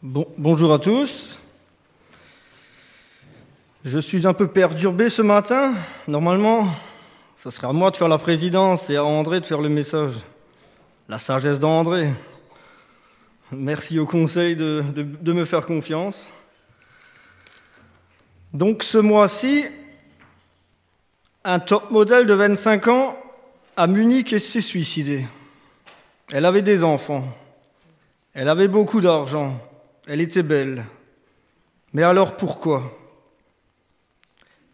[0.00, 1.40] Bon, bonjour à tous.
[3.84, 5.74] Je suis un peu perturbé ce matin.
[6.06, 6.68] Normalement,
[7.34, 10.12] ce serait à moi de faire la présidence et à André de faire le message.
[11.08, 12.12] La sagesse d'André.
[13.50, 14.84] Merci au conseil de,
[15.26, 16.28] me faire confiance.
[18.54, 19.64] Donc ce mois-ci,
[21.42, 23.18] un top modèle de 25 ans
[23.76, 25.26] à Munich s'est suicidé.
[26.32, 27.24] Elle avait des enfants.
[28.32, 29.60] Elle avait beaucoup d'argent.
[30.10, 30.86] Elle était belle.
[31.92, 32.98] Mais alors pourquoi?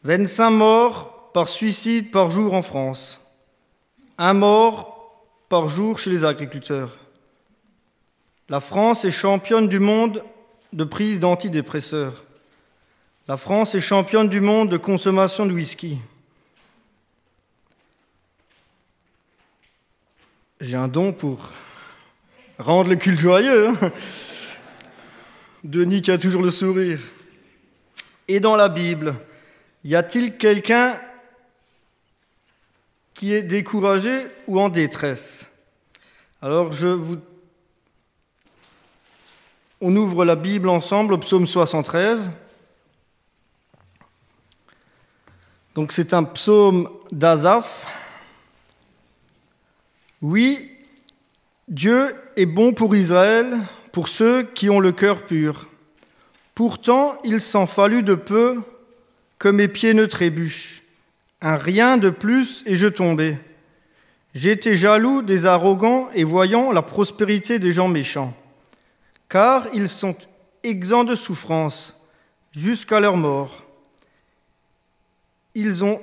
[0.05, 3.21] 25 morts par suicide par jour en France.
[4.17, 6.97] Un mort par jour chez les agriculteurs.
[8.49, 10.23] La France est championne du monde
[10.73, 12.25] de prise d'antidépresseurs.
[13.27, 15.99] La France est championne du monde de consommation de whisky.
[20.61, 21.49] J'ai un don pour
[22.61, 23.71] rendre le culte joyeux.
[23.83, 23.91] Hein
[25.65, 27.01] Denis qui a toujours le sourire.
[28.29, 29.15] Et dans la Bible,
[29.83, 31.01] y a-t-il quelqu'un
[33.15, 35.49] qui est découragé ou en détresse?
[36.43, 37.19] Alors je vous...
[39.81, 42.31] On ouvre la Bible ensemble au psaume 73.
[45.75, 47.87] Donc c'est un psaume d'Azaph.
[50.21, 50.71] Oui,
[51.69, 53.61] Dieu est bon pour Israël,
[53.95, 55.69] pour ceux qui ont le cœur pur.
[56.57, 58.61] Pourtant, il s'en fallut de peu
[59.39, 60.83] que mes pieds ne trébuchent.
[61.41, 63.39] Un rien de plus et je tombais.
[64.35, 68.35] J'étais jaloux des arrogants et voyant la prospérité des gens méchants.
[69.29, 70.17] Car ils sont
[70.65, 71.97] exempts de souffrance
[72.51, 73.63] jusqu'à leur mort.
[75.55, 76.01] Ils ont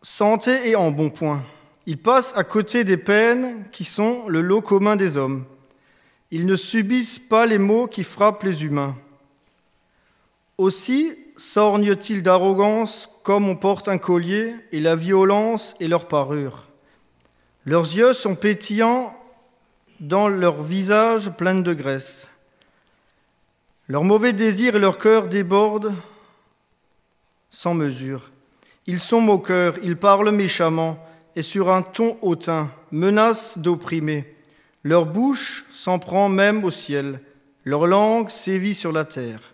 [0.00, 1.42] santé et en bon point.
[1.86, 5.44] Ils passent à côté des peines qui sont le lot commun des hommes.
[6.30, 8.96] Ils ne subissent pas les maux qui frappent les humains.
[10.58, 16.68] Aussi s'orgnent-ils d'arrogance comme on porte un collier, et la violence est leur parure.
[17.64, 19.16] Leurs yeux sont pétillants
[19.98, 22.30] dans leur visage plein de graisse.
[23.88, 25.94] Leurs mauvais désirs et leur cœur débordent
[27.50, 28.30] sans mesure.
[28.86, 30.98] Ils sont moqueurs, ils parlent méchamment,
[31.34, 34.35] et sur un ton hautain, menacent d'opprimer.
[34.86, 37.20] Leur bouche s'en prend même au ciel,
[37.64, 39.52] leur langue sévit sur la terre.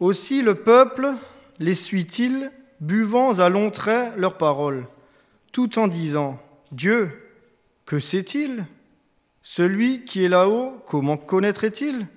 [0.00, 1.14] Aussi le peuple
[1.60, 2.50] les suit-il,
[2.80, 4.88] buvant à longs traits leurs paroles,
[5.52, 7.08] tout en disant Dieu,
[7.86, 8.66] que sait-il?
[9.42, 12.08] Celui qui est là-haut, comment connaîtrait-il?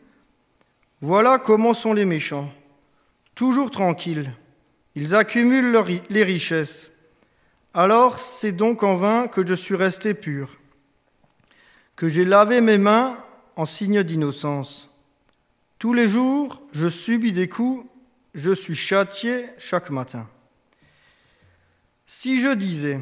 [1.02, 2.52] Voilà comment sont les méchants,
[3.36, 4.34] toujours tranquilles.
[4.96, 5.78] Ils accumulent
[6.10, 6.92] les richesses.
[7.76, 10.57] Alors c'est donc en vain que je suis resté pur,
[11.98, 13.18] que j'ai lavé mes mains
[13.58, 14.90] en signe d'innocence.
[15.80, 17.86] Tous les jours, je subis des coups,
[18.34, 20.30] je suis châtié chaque matin.
[22.06, 23.02] Si je disais,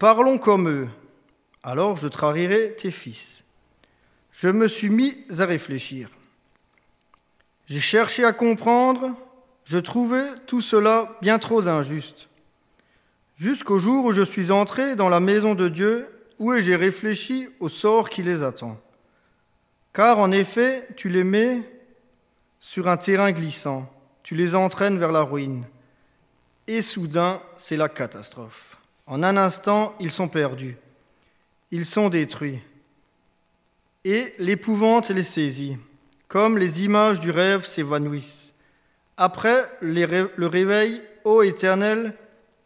[0.00, 0.88] parlons comme eux,
[1.62, 3.44] alors je trahirais tes fils.
[4.32, 6.10] Je me suis mis à réfléchir.
[7.66, 9.14] J'ai cherché à comprendre,
[9.64, 12.26] je trouvais tout cela bien trop injuste
[13.40, 16.06] jusqu'au jour où je suis entré dans la maison de Dieu,
[16.40, 18.80] où j'ai réfléchi au sort qui les attend?
[19.92, 21.62] Car en effet, tu les mets
[22.58, 23.92] sur un terrain glissant,
[24.22, 25.66] tu les entraînes vers la ruine.
[26.66, 28.78] Et soudain, c'est la catastrophe.
[29.06, 30.78] En un instant, ils sont perdus,
[31.70, 32.62] ils sont détruits.
[34.04, 35.76] Et l'épouvante les saisit,
[36.26, 38.54] comme les images du rêve s'évanouissent.
[39.18, 42.14] Après le réveil, ô Éternel,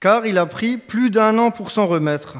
[0.00, 2.38] Car il a pris plus d'un an pour s'en remettre.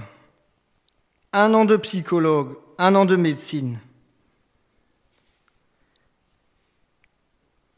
[1.36, 3.80] Un an de psychologue, un an de médecine.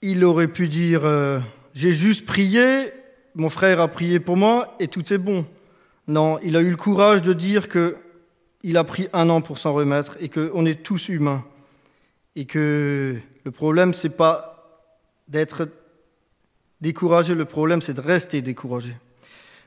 [0.02, 1.40] Il aurait pu dire euh,
[1.72, 2.92] J'ai juste prié,
[3.34, 5.46] mon frère a prié pour moi et tout est bon.
[6.06, 7.96] Non, il a eu le courage de dire que
[8.62, 11.42] il a pris un an pour s'en remettre et qu'on est tous humains.
[12.34, 14.84] Et que le problème, c'est pas
[15.28, 15.66] d'être
[16.82, 18.94] découragé, le problème, c'est de rester découragé.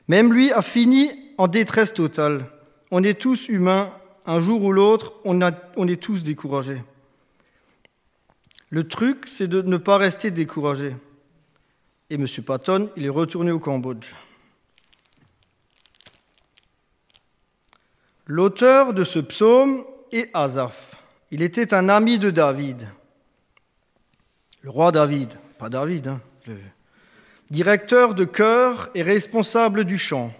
[0.06, 2.46] Même lui a fini en détresse totale.
[2.90, 3.92] On est tous humains,
[4.26, 6.82] un jour ou l'autre, on, est tous découragés.
[8.68, 10.96] Le truc, c'est de ne pas rester découragé.
[12.10, 12.26] Et M.
[12.44, 14.12] Patton, il est retourné au Cambodge.
[18.26, 20.96] L'auteur de ce psaume est Asaph.
[21.30, 22.88] Il était un ami de David.
[24.62, 26.56] Le roi David, pas David, hein, le
[27.50, 30.32] directeur de chœur et responsable du chant.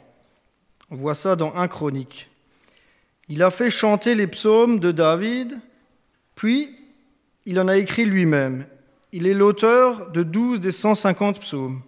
[0.91, 2.30] On voit ça dans un chronique.
[3.31, 5.61] Il a fait chanter les psaumes de David,
[6.35, 6.75] puis
[7.47, 8.67] il en a écrit lui-même.
[9.13, 11.81] Il est l'auteur de 12 des 150 psaumes.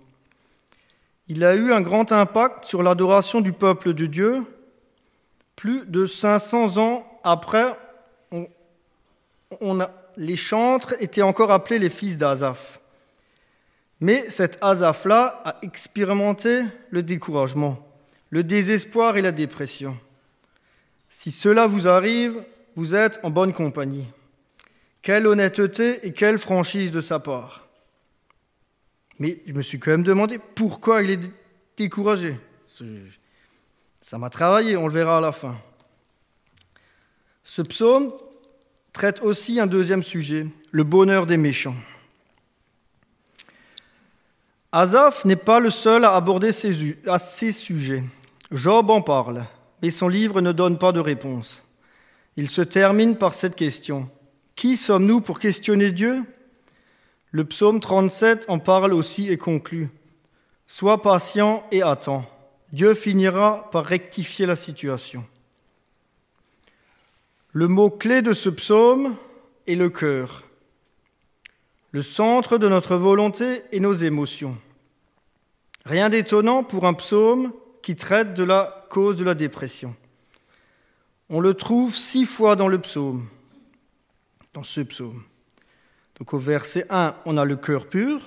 [1.26, 4.44] Il a eu un grand impact sur l'adoration du peuple de Dieu.
[5.56, 7.76] Plus de 500 ans après,
[8.30, 9.78] on,
[10.16, 12.78] les chantres étaient encore appelés les fils d'Azaph.
[13.98, 17.84] Mais cet Azaph-là a expérimenté le découragement,
[18.30, 19.96] le désespoir et la dépression.
[21.14, 22.42] Si cela vous arrive,
[22.74, 24.08] vous êtes en bonne compagnie.
[25.02, 27.68] Quelle honnêteté et quelle franchise de sa part.
[29.18, 31.30] Mais je me suis quand même demandé pourquoi il est
[31.76, 32.40] découragé.
[34.00, 35.56] Ça m'a travaillé, on le verra à la fin.
[37.44, 38.10] Ce psaume
[38.94, 41.76] traite aussi un deuxième sujet, le bonheur des méchants.
[44.72, 48.02] Asaph n'est pas le seul à aborder ces sujets.
[48.50, 49.44] Job en parle,
[49.82, 51.64] mais son livre ne donne pas de réponse.
[52.36, 54.08] Il se termine par cette question.
[54.54, 56.22] Qui sommes-nous pour questionner Dieu?
[57.32, 59.90] Le psaume 37 en parle aussi et conclut.
[60.66, 62.24] Sois patient et attends.
[62.72, 65.24] Dieu finira par rectifier la situation.
[67.52, 69.14] Le mot-clé de ce psaume
[69.66, 70.44] est le cœur,
[71.90, 74.56] le centre de notre volonté et nos émotions.
[75.84, 77.52] Rien d'étonnant pour un psaume
[77.82, 79.96] qui traite de la cause de la dépression.
[81.30, 83.26] On le trouve six fois dans le psaume
[84.52, 85.22] dans ce psaume.
[86.18, 88.20] Donc au verset 1, on a le cœur pur.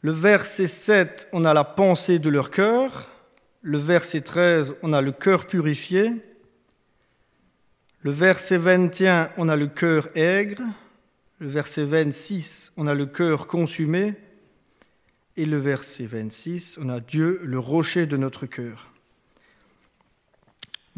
[0.00, 3.10] Le verset 7, on a la pensée de leur cœur.
[3.60, 6.12] Le verset 13, on a le cœur purifié.
[8.00, 10.62] Le verset 21, on a le cœur aigre.
[11.38, 14.14] Le verset 26, on a le cœur consumé.
[15.36, 18.88] Et le verset 26, on a Dieu, le rocher de notre cœur.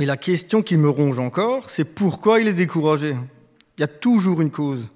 [0.00, 3.16] Mais la question qui me ronge encore, c'est pourquoi il est découragé
[3.76, 4.88] il y a toujours une cause.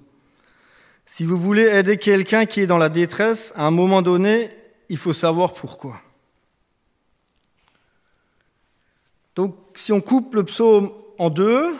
[1.05, 4.49] Si vous voulez aider quelqu'un qui est dans la détresse, à un moment donné,
[4.89, 6.01] il faut savoir pourquoi.
[9.35, 11.75] Donc, si on coupe le psaume en deux,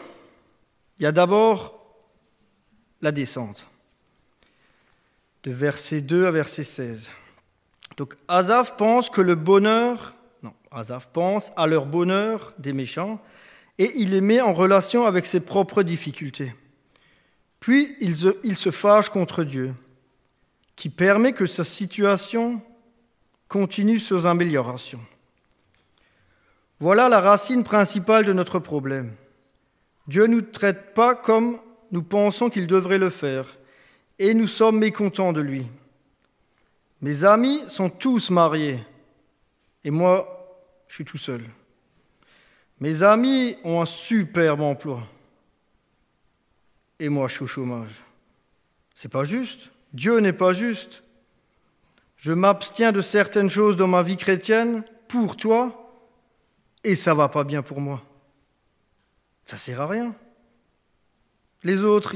[0.99, 1.79] il y a d'abord
[3.01, 3.67] la descente,
[5.43, 7.11] de verset 2 à verset 16.
[7.97, 10.14] Donc, Azaf pense que le bonheur,
[10.71, 13.21] Azaf pense à leur bonheur des méchants,
[13.77, 16.53] et il les met en relation avec ses propres difficultés.
[17.59, 19.73] Puis il se, fâche contre Dieu,
[20.75, 22.61] qui permet que sa situation
[23.47, 24.99] continue sans amélioration.
[26.79, 29.13] Voilà la racine principale de notre problème.
[30.07, 31.59] Dieu ne nous traite pas comme
[31.91, 33.57] nous pensons qu'il devrait le faire,
[34.19, 35.67] et nous sommes mécontents de lui.
[37.01, 38.83] Mes amis sont tous mariés,
[39.83, 40.34] et moi,
[40.87, 41.43] je suis tout seul.
[42.79, 45.03] Mes amis ont un superbe emploi
[46.99, 48.03] et moi je suis au chômage.
[48.93, 49.71] C'est pas juste.
[49.93, 51.03] Dieu n'est pas juste.
[52.17, 55.93] Je m'abstiens de certaines choses dans ma vie chrétienne pour toi
[56.83, 58.03] et ça va pas bien pour moi.
[59.43, 60.15] Ça sert à rien.
[61.63, 62.15] Les autres,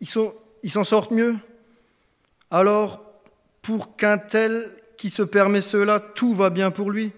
[0.00, 1.36] ils s'en sortent mieux.
[2.50, 3.02] Alors,
[3.62, 7.12] pour qu'un tel qui se permet cela, tout va bien pour lui.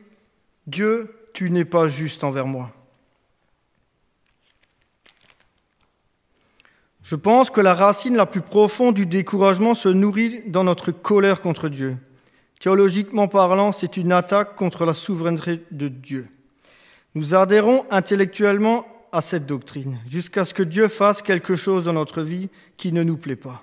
[0.69, 2.71] Dieu, tu n'es pas juste envers moi.
[7.03, 11.41] Je pense que la racine la plus profonde du découragement se nourrit dans notre colère
[11.41, 11.97] contre Dieu.
[12.61, 16.29] Théologiquement parlant, c'est une attaque contre la souveraineté de Dieu.
[17.15, 22.21] Nous adhérons intellectuellement à cette doctrine jusqu'à ce que Dieu fasse quelque chose dans notre
[22.21, 23.63] vie qui ne nous plaît pas.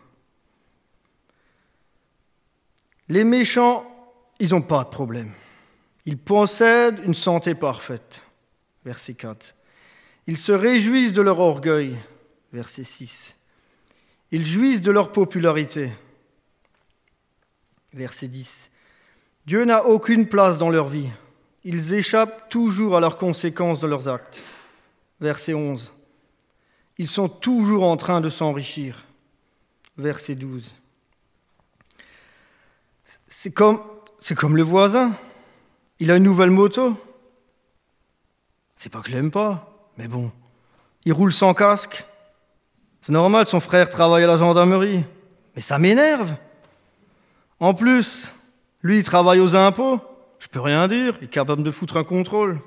[3.09, 3.85] Les méchants,
[4.39, 5.31] ils n'ont pas de problème.
[6.05, 8.24] Ils possèdent une santé parfaite.
[8.85, 9.55] Verset 4.
[10.27, 11.97] Ils se réjouissent de leur orgueil.
[12.53, 13.35] Verset 6.
[14.31, 15.91] Ils jouissent de leur popularité.
[17.93, 18.69] Verset 10.
[19.45, 21.09] Dieu n'a aucune place dans leur vie.
[21.63, 24.43] Ils échappent toujours à leurs conséquences de leurs actes.
[25.19, 25.91] Verset 11.
[26.97, 29.05] Ils sont toujours en train de s'enrichir.
[29.97, 30.71] Verset 12.
[33.27, 33.81] C'est comme,
[34.38, 35.13] comme le voisin.
[36.00, 36.96] Il a une nouvelle moto.
[38.75, 40.32] C'est pas que je l'aime pas, mais bon,
[41.06, 42.06] il roule sans casque.
[43.02, 45.06] C'est normal, son frère travaille à la gendarmerie.
[45.56, 46.36] Mais ça m'énerve.
[47.60, 48.34] En plus,
[48.82, 50.02] lui, il travaille aux impôts.
[50.40, 51.16] Je peux rien dire.
[51.22, 52.60] Il est capable de foutre un contrôle.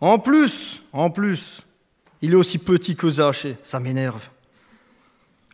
[0.00, 1.62] En plus, en plus,
[2.22, 3.56] il est aussi petit que Zaché.
[3.62, 4.28] Ça m'énerve.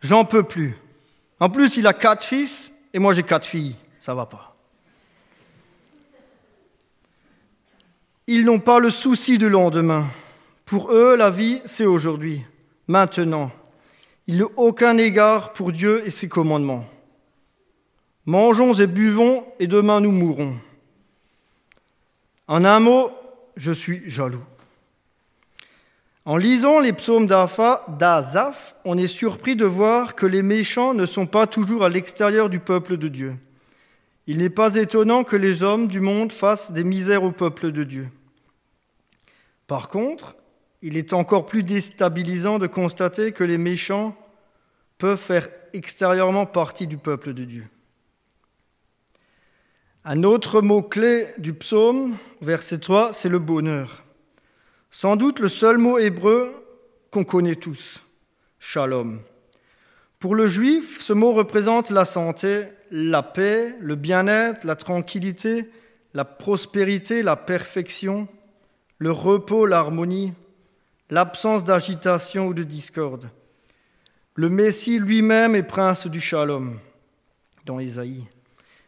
[0.03, 0.77] J'en peux plus.
[1.39, 4.50] En plus, il a quatre fils et moi j'ai quatre filles ça va pas.
[8.33, 10.05] Ils n'ont pas le souci du lendemain.
[10.63, 12.41] Pour eux, la vie, c'est aujourd'hui,
[12.87, 13.51] maintenant.
[14.25, 16.85] Ils n'ont aucun égard pour Dieu et ses commandements.
[18.25, 20.55] Mangeons et buvons, et demain nous mourrons.
[22.47, 23.11] En un mot,
[23.57, 24.45] je suis jaloux.
[26.23, 31.25] En lisant les psaumes d'Azaph, on est surpris de voir que les méchants ne sont
[31.25, 33.35] pas toujours à l'extérieur du peuple de Dieu.
[34.25, 37.83] Il n'est pas étonnant que les hommes du monde fassent des misères au peuple de
[37.83, 38.09] Dieu.
[39.71, 40.35] Par contre,
[40.81, 44.17] il est encore plus déstabilisant de constater que les méchants
[44.97, 47.67] peuvent faire extérieurement partie du peuple de Dieu.
[50.03, 54.03] Un autre mot-clé du psaume, verset 3, c'est le bonheur.
[54.89, 56.53] Sans doute le seul mot hébreu
[57.09, 58.03] qu'on connaît tous,
[58.59, 59.21] shalom.
[60.19, 65.69] Pour le juif, ce mot représente la santé, la paix, le bien-être, la tranquillité,
[66.13, 68.27] la prospérité, la perfection,
[69.01, 70.31] le repos, l'harmonie,
[71.09, 73.31] l'absence d'agitation ou de discorde.
[74.35, 76.79] Le Messie lui-même est prince du shalom
[77.65, 78.27] dans Isaïe.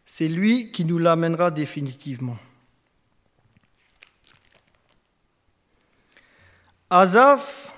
[0.05, 2.37] C'est lui qui nous l'amènera définitivement.
[6.91, 7.71] Azaph,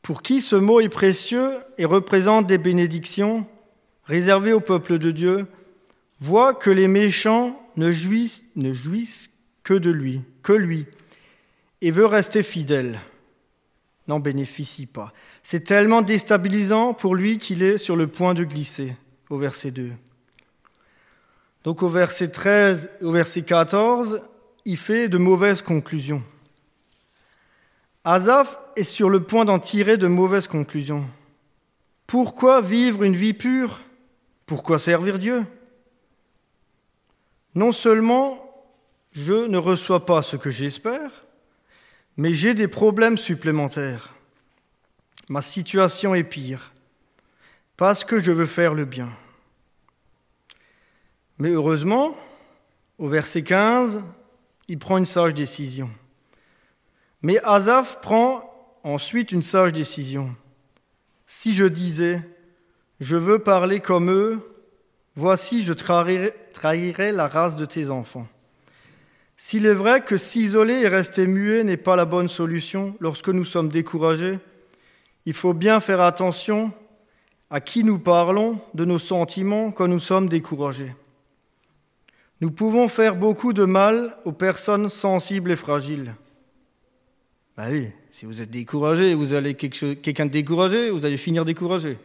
[0.00, 3.46] pour qui ce mot est précieux et représente des bénédictions,
[4.04, 5.46] réservé au peuple de Dieu,
[6.18, 9.28] voit que les méchants ne jouissent, ne jouissent
[9.62, 10.86] que de lui, que lui,
[11.80, 13.00] et veut rester fidèle,
[14.08, 15.12] n'en bénéficie pas.
[15.42, 18.96] C'est tellement déstabilisant pour lui qu'il est sur le point de glisser,
[19.30, 19.90] au verset 2.
[21.64, 24.22] Donc au verset 13, au verset 14,
[24.64, 26.22] il fait de mauvaises conclusions.
[28.04, 31.06] Azaph est sur le point d'en tirer de mauvaises conclusions.
[32.06, 33.82] Pourquoi vivre une vie pure?
[34.46, 35.44] Pourquoi servir Dieu?
[37.54, 38.46] Non seulement
[39.12, 41.24] je ne reçois pas ce que j'espère,
[42.16, 44.14] mais j'ai des problèmes supplémentaires.
[45.28, 46.72] Ma situation est pire,
[47.76, 49.10] parce que je veux faire le bien.
[51.38, 52.16] Mais heureusement,
[52.98, 54.02] au verset 15,
[54.68, 55.90] il prend une sage décision.
[57.22, 58.50] Mais Azaph prend
[58.82, 60.34] ensuite une sage décision.
[61.26, 62.22] Si je disais,
[63.00, 64.40] je veux parler comme eux.
[65.16, 68.28] Voici, je trahirai, la race de tes enfants.
[69.42, 73.46] S'il est vrai que s'isoler et rester muet n'est pas la bonne solution lorsque nous
[73.46, 74.38] sommes découragés,
[75.24, 76.74] il faut bien faire attention
[77.48, 80.94] à qui nous parlons de nos sentiments quand nous sommes découragés.
[82.42, 86.14] Nous pouvons faire beaucoup de mal aux personnes sensibles et fragiles.
[87.56, 91.96] Ben oui, si vous êtes découragé, vous allez quelqu'un de découragé, vous allez finir découragé.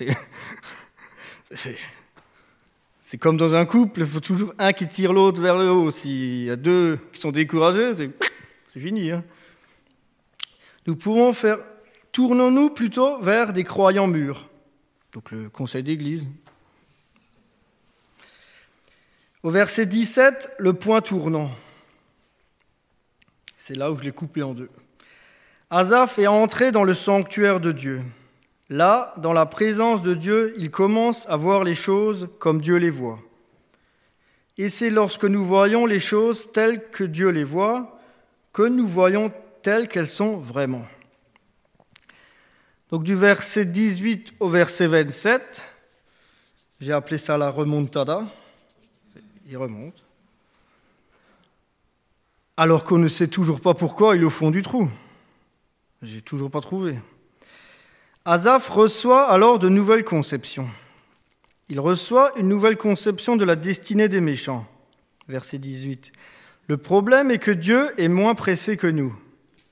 [3.10, 5.90] c'est comme dans un couple, il faut toujours un qui tire l'autre vers le haut.
[5.90, 8.10] S'il y a deux qui sont découragés, c'est
[8.78, 9.12] fini.
[9.12, 9.24] Hein.
[10.86, 11.56] Nous pouvons faire,
[12.12, 14.50] tournons-nous plutôt vers des croyants mûrs,
[15.14, 16.26] donc le conseil d'église.
[19.42, 21.50] Au verset 17, le point tournant.
[23.56, 24.68] C'est là où je l'ai coupé en deux.
[25.70, 28.02] Azaph est entré dans le sanctuaire de Dieu.
[28.70, 32.90] Là, dans la présence de Dieu, il commence à voir les choses comme Dieu les
[32.90, 33.18] voit.
[34.58, 37.98] Et c'est lorsque nous voyons les choses telles que Dieu les voit
[38.52, 39.32] que nous voyons
[39.62, 40.84] telles qu'elles sont vraiment.
[42.90, 45.62] Donc du verset 18 au verset 27,
[46.80, 48.26] j'ai appelé ça la remontada.
[49.48, 50.02] Il remonte
[52.56, 54.90] alors qu'on ne sait toujours pas pourquoi il est au fond du trou.
[56.02, 56.98] J'ai toujours pas trouvé.
[58.30, 60.68] Azaph reçoit alors de nouvelles conceptions.
[61.70, 64.66] Il reçoit une nouvelle conception de la destinée des méchants.
[65.28, 66.12] Verset 18.
[66.66, 69.18] Le problème est que Dieu est moins pressé que nous.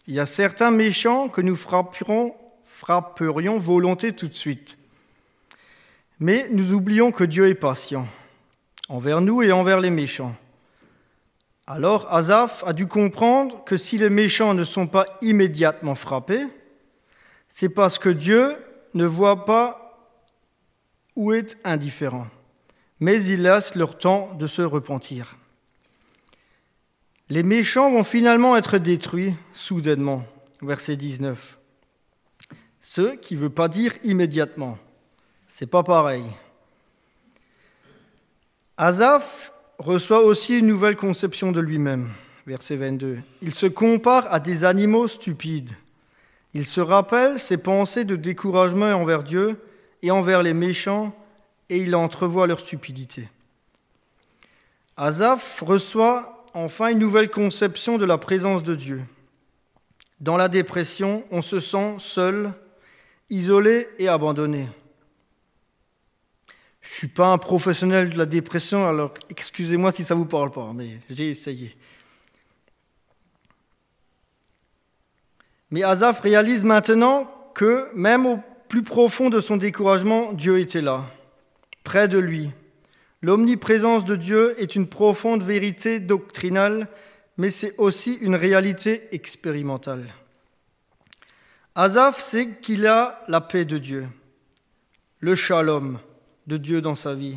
[0.06, 2.34] Il y a certains méchants que nous frapperions,
[2.64, 4.78] frapperions volonté tout de suite.
[6.18, 8.08] Mais nous oublions que Dieu est patient
[8.88, 10.34] envers nous et envers les méchants.
[11.66, 16.46] Alors Azaph a dû comprendre que si les méchants ne sont pas immédiatement frappés,
[17.48, 18.56] c'est parce que Dieu
[18.94, 19.86] ne voit pas
[21.14, 22.26] ou est indifférent,
[23.00, 25.36] mais il laisse leur temps de se repentir.
[27.28, 30.24] Les méchants vont finalement être détruits soudainement,
[30.62, 31.58] verset 19.
[32.80, 34.78] Ce qui ne veut pas dire immédiatement.
[35.48, 36.24] C'est pas pareil.
[38.76, 42.10] Azaph reçoit aussi une nouvelle conception de lui-même.
[42.46, 43.18] Verset 22.
[43.42, 45.72] Il se compare à des animaux stupides.
[46.56, 49.60] Il se rappelle ses pensées de découragement envers Dieu
[50.00, 51.14] et envers les méchants,
[51.68, 53.28] et il entrevoit leur stupidité.
[54.96, 59.02] Azaph reçoit enfin une nouvelle conception de la présence de Dieu.
[60.20, 62.54] Dans la dépression, on se sent seul,
[63.28, 64.66] isolé et abandonné.
[66.80, 70.24] Je ne suis pas un professionnel de la dépression, alors excusez-moi si ça ne vous
[70.24, 71.76] parle pas, mais j'ai essayé.
[75.70, 81.06] Mais Azaph réalise maintenant que même au plus profond de son découragement, Dieu était là,
[81.84, 82.52] près de lui.
[83.22, 86.88] L'omniprésence de Dieu est une profonde vérité doctrinale,
[87.36, 90.04] mais c'est aussi une réalité expérimentale.
[91.74, 94.06] Azaph sait qu'il a la paix de Dieu,
[95.20, 95.98] le shalom,
[96.46, 97.36] de Dieu dans sa vie.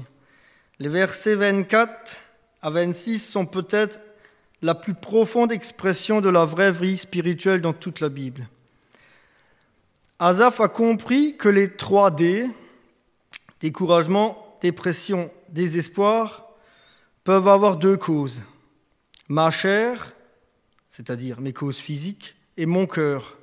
[0.79, 2.17] Les versets 24
[2.61, 3.99] à 26 sont peut-être
[4.61, 8.47] la plus profonde expression de la vraie vie spirituelle dans toute la Bible.
[10.19, 12.49] Azaph a compris que les trois D,
[13.61, 16.49] découragement, dépression, désespoir,
[17.23, 18.43] peuvent avoir deux causes.
[19.29, 20.13] Ma chair,
[20.89, 23.37] c'est-à-dire mes causes physiques, et mon cœur,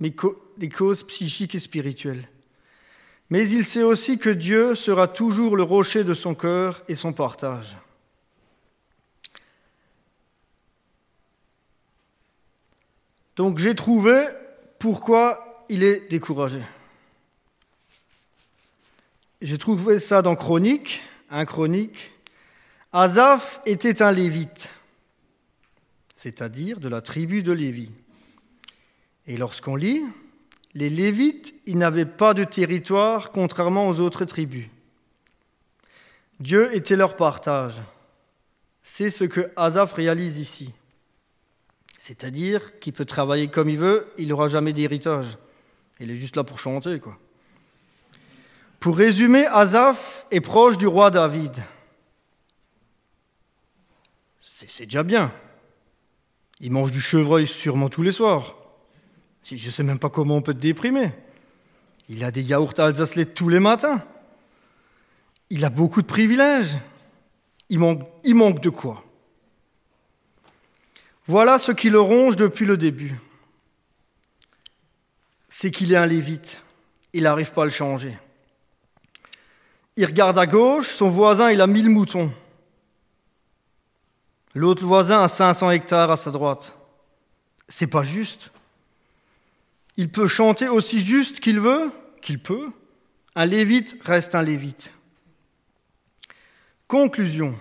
[0.00, 2.28] mes causes psychiques et spirituelles.
[3.30, 7.14] Mais il sait aussi que Dieu sera toujours le rocher de son cœur et son
[7.14, 7.78] partage.
[13.36, 14.24] Donc j'ai trouvé
[14.78, 16.60] pourquoi il est découragé.
[19.42, 22.12] J'ai trouvé ça dans Chronique, un Chronique.
[22.92, 24.70] Azaph était un lévite,
[26.14, 27.90] c'est-à-dire de la tribu de Lévi.
[29.26, 30.02] Et lorsqu'on lit,
[30.72, 34.68] les Lévites, ils n'avaient pas de territoire contrairement aux autres tribus.
[36.40, 37.80] Dieu était leur partage.
[38.82, 40.72] C'est ce que Azaph réalise ici.
[42.06, 45.38] C'est-à-dire qu'il peut travailler comme il veut, il n'aura jamais d'héritage.
[45.98, 47.18] Il est juste là pour chanter, quoi.
[48.78, 51.56] Pour résumer, Azaph est proche du roi David.
[54.40, 55.34] C'est déjà bien.
[56.60, 58.54] Il mange du chevreuil sûrement tous les soirs.
[59.42, 61.10] Je ne sais même pas comment on peut te déprimer.
[62.08, 64.00] Il a des yaourts alsace tous les matins.
[65.50, 66.76] Il a beaucoup de privilèges.
[67.68, 69.05] Il manque de quoi
[71.26, 73.14] Voilà ce qui le ronge depuis le début.
[75.48, 76.62] C'est qu'il est un lévite.
[77.12, 78.16] Il n'arrive pas à le changer.
[79.96, 82.32] Il regarde à gauche, son voisin, il a mille moutons.
[84.54, 86.76] L'autre voisin a 500 hectares à sa droite.
[87.68, 88.52] C'est pas juste.
[89.96, 91.90] Il peut chanter aussi juste qu'il veut,
[92.22, 92.70] qu'il peut.
[93.34, 94.92] Un lévite reste un lévite.
[96.86, 97.58] Conclusion.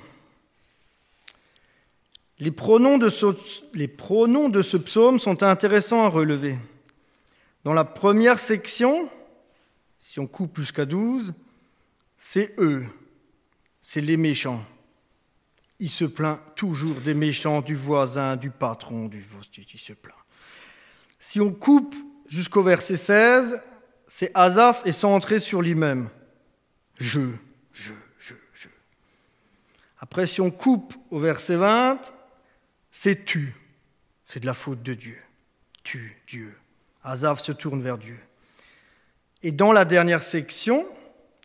[2.39, 6.57] Les pronoms, de ce, psaume sont intéressants à relever.
[7.63, 9.09] Dans la première section,
[9.99, 11.33] si on coupe jusqu'à 12,
[12.17, 12.85] c'est eux,
[13.81, 14.63] c'est les méchants.
[15.79, 19.25] Il se plaint toujours des méchants, du voisin, du patron, du
[19.57, 20.15] il se plaint.
[21.19, 21.95] Si on coupe
[22.27, 23.61] jusqu'au verset 16,
[24.07, 26.09] c'est Azaph est centré sur lui-même.
[26.97, 27.31] Je,
[27.73, 28.67] je, je, je.
[29.99, 31.99] Après, si on coupe au verset 20,
[32.97, 33.53] c'est tu.
[34.23, 35.17] C'est de la faute de Dieu.
[35.83, 36.55] Tu, Dieu.
[37.03, 38.17] Azaf se tourne vers Dieu.
[39.43, 40.87] Et dans la dernière section,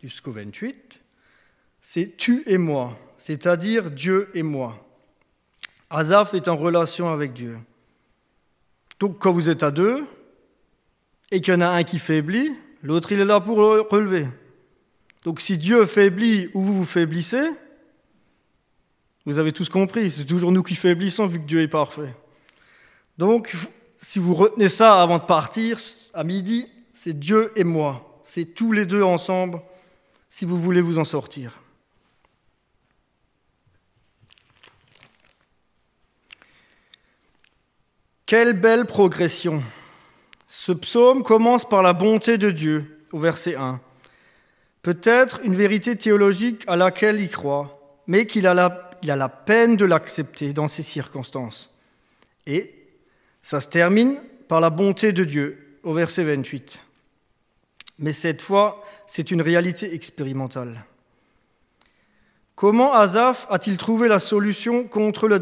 [0.01, 1.01] jusqu'au 28,
[1.81, 4.87] c'est tu et moi, c'est-à-dire Dieu et moi.
[5.89, 7.59] Azaf est en relation avec Dieu.
[9.01, 10.05] Donc quand vous êtes à deux
[11.31, 14.25] et qu'il y en a un qui faiblit, l'autre il est là pour relever.
[15.25, 17.51] Donc si Dieu faiblit ou vous vous faiblissez,
[19.25, 22.15] vous avez tous compris, c'est toujours nous qui faiblissons vu que Dieu est parfait.
[23.17, 23.55] Donc
[24.01, 25.79] si vous retenez ça avant de partir,
[26.13, 28.21] à midi, c'est Dieu et moi.
[28.23, 29.61] C'est tous les deux ensemble
[30.29, 31.59] si vous voulez vous en sortir.
[38.25, 39.61] Quelle belle progression.
[40.47, 43.81] Ce psaume commence par la bonté de Dieu, au verset 1.
[44.81, 49.77] Peut-être une vérité théologique à laquelle il croit, mais qu'il a la, a la peine
[49.77, 51.71] de l'accepter dans ces circonstances.
[52.45, 52.75] Et
[53.41, 56.79] ça se termine par la bonté de Dieu, au verset 28.
[57.99, 60.85] Mais cette fois, c'est une réalité expérimentale.
[62.55, 65.39] Comment Azaf a-t-il trouvé la solution contre le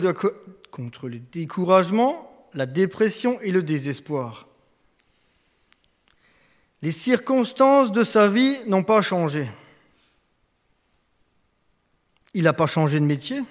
[1.19, 4.48] découragement, la dépression et le désespoir?
[6.82, 9.50] Les circonstances de sa vie n'ont pas changé.
[12.34, 13.42] Il n'a pas changé de métier,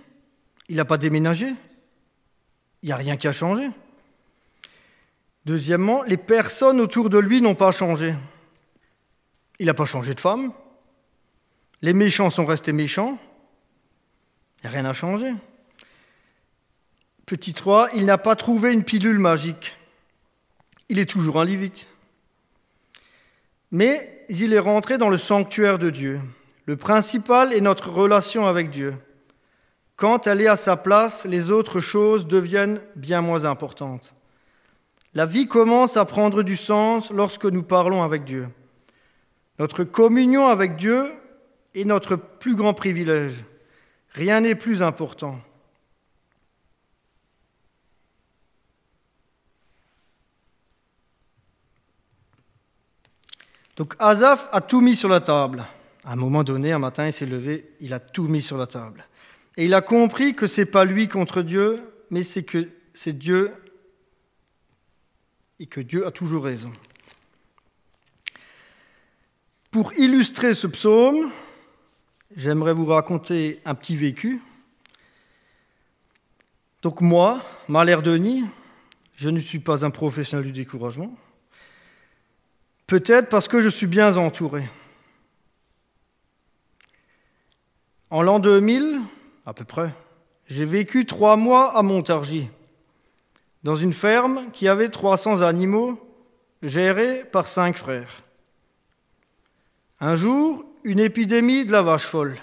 [0.69, 1.55] il n'a pas déménagé,
[2.83, 3.69] il n'y a rien qui a changé.
[5.45, 8.15] Deuxièmement, les personnes autour de lui n'ont pas changé.
[9.59, 10.53] Il n'a pas changé de femme.
[11.81, 13.19] Les méchants sont restés méchants.
[14.59, 15.33] Il n'y a rien à changer.
[17.27, 19.77] Petit 3, il n'a pas trouvé une pilule magique.
[20.89, 21.87] Il est toujours un Lévite.
[23.71, 26.21] Mais il est rentré dans le sanctuaire de Dieu.
[26.69, 28.95] Le principal est notre relation avec Dieu.
[29.97, 34.13] Quand elle est à sa place, les autres choses deviennent bien moins importantes.
[35.15, 38.51] La vie commence à prendre du sens lorsque nous parlons avec Dieu.
[39.59, 41.11] Notre communion avec Dieu
[41.75, 43.47] est notre plus grand privilège.
[44.11, 45.41] Rien n'est plus important.
[53.77, 55.67] Donc Azaf a tout mis sur la table.
[56.09, 58.67] À un moment donné, un matin, il s'est levé, il a tout mis sur la
[58.67, 59.05] table.
[59.59, 63.13] Et il a compris que ce n'est pas lui contre Dieu, mais c'est que c'est
[63.13, 63.53] Dieu
[65.61, 66.73] et que Dieu a toujours raison.
[69.71, 71.31] Pour illustrer ce psaume,
[72.35, 74.41] j'aimerais vous raconter un petit vécu.
[76.81, 78.47] Donc moi, Malher Denis,
[79.15, 81.15] je ne suis pas un professionnel du découragement.
[82.87, 84.71] Peut-être parce que je suis bien entouré.
[88.11, 89.01] En l'an 2000,
[89.45, 89.93] à peu près,
[90.47, 92.49] j'ai vécu trois mois à Montargis,
[93.65, 95.99] dans une ferme qui avait 300 animaux
[96.63, 98.23] gérés par cinq frères.
[100.01, 102.39] Un jour, une épidémie de la vache folle.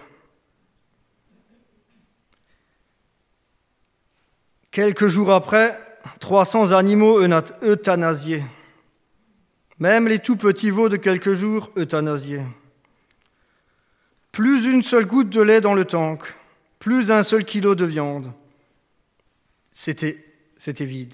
[4.69, 5.79] Quelques jours après,
[6.19, 7.21] 300 animaux
[7.63, 8.43] euthanasiés.
[9.79, 12.43] Même les tout petits veaux de quelques jours euthanasiés.
[14.35, 16.21] Plus une seule goutte de lait dans le tank,
[16.77, 18.33] plus un seul kilo de viande.
[19.71, 20.25] C'était,
[20.57, 21.13] c'était vide.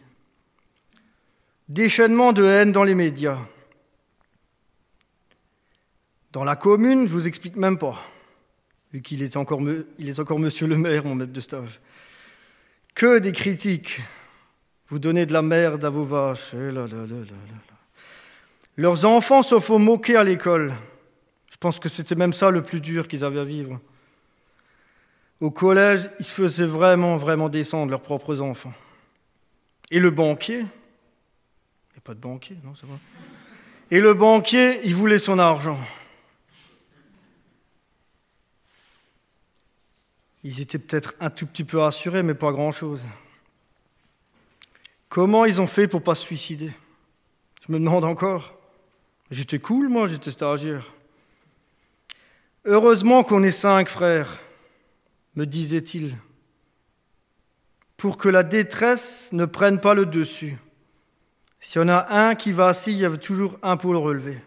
[1.70, 3.38] Déchaînement de haine dans les médias.
[6.32, 8.04] Dans la commune, je vous explique même pas,
[8.92, 9.62] vu qu'il est encore,
[10.00, 11.80] il est encore monsieur le maire, mon maître de stage.
[12.96, 14.02] Que des critiques.
[14.88, 16.56] Vous donnez de la merde à vos vaches.
[16.56, 16.72] Eh
[18.78, 20.74] Leurs enfants se font moquer à l'école.
[21.62, 23.80] Pense que c'était même ça le plus dur qu'ils avaient à vivre.
[25.40, 28.74] Au collège, ils se faisaient vraiment, vraiment descendre leurs propres enfants.
[29.92, 32.98] Et le banquier, il n'y a pas de banquier, non, c'est vrai.
[33.92, 35.80] Et le banquier, il voulait son argent.
[40.44, 43.06] Ils étaient peut-être un tout petit peu rassurés, mais pas grand-chose.
[45.10, 46.74] Comment ils ont fait pour pas se suicider?
[47.68, 48.58] Je me demande encore.
[49.30, 50.92] J'étais cool, moi, j'étais stagiaire.
[52.66, 54.40] Heureusement qu'on est cinq frères,
[55.36, 56.18] me disait-il,
[57.98, 60.58] pour que la détresse ne prenne pas le dessus.
[61.60, 64.00] S'il y en a un qui va assis, il y a toujours un pour le
[64.00, 64.38] relever.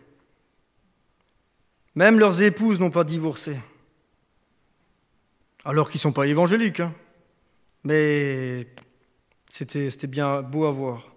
[1.94, 3.58] Même leurs épouses n'ont pas divorcé
[5.64, 6.80] alors qu'ils ne sont pas évangéliques.
[6.80, 6.94] Hein.
[7.84, 8.66] Mais
[9.48, 11.10] c'était bien beau à voir.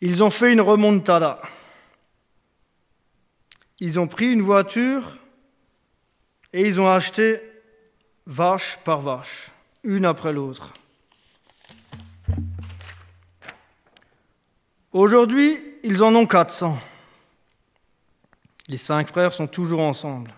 [0.00, 1.40] Ils ont fait une remontada.
[3.80, 5.18] Ils ont pris une voiture
[6.52, 7.40] et ils ont acheté
[8.26, 9.50] vache par vache,
[9.84, 10.72] une après l'autre.
[14.92, 16.78] Aujourd'hui, ils en ont 400.
[18.68, 20.32] Les cinq frères sont toujours ensemble.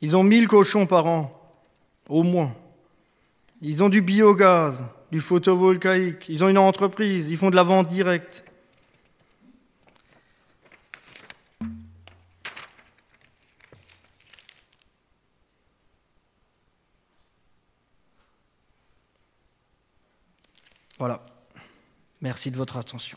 [0.00, 1.30] Ils ont 1000 cochons par an,
[2.08, 2.54] au moins.
[3.60, 7.88] Ils ont du biogaz, du photovoltaïque, ils ont une entreprise, ils font de la vente
[7.88, 8.44] directe.
[21.00, 21.24] Voilà.
[22.20, 23.16] Merci de votre attention.